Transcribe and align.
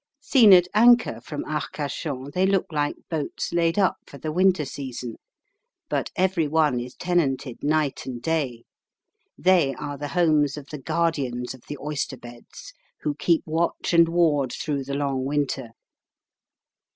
Seen 0.19 0.51
at 0.53 0.67
anchor 0.73 1.21
from 1.21 1.45
Arcachon 1.45 2.31
they 2.33 2.47
look 2.47 2.65
like 2.71 2.95
boats 3.07 3.53
laid 3.53 3.77
up 3.77 3.97
for 4.07 4.17
the 4.17 4.31
winter 4.31 4.65
season; 4.65 5.17
but 5.89 6.09
every 6.15 6.47
one 6.47 6.79
is 6.79 6.95
tenanted 6.95 7.61
night 7.63 8.07
and 8.07 8.19
day. 8.19 8.63
They 9.37 9.75
are 9.75 9.99
the 9.99 10.07
homes 10.07 10.57
of 10.57 10.65
the 10.71 10.79
guardians 10.79 11.53
of 11.53 11.65
the 11.67 11.77
oyster 11.79 12.17
beds, 12.17 12.73
who 13.01 13.13
keep 13.13 13.43
watch 13.45 13.93
and 13.93 14.09
ward 14.09 14.51
through 14.53 14.85
the 14.85 14.95
long 14.95 15.23
winter. 15.23 15.69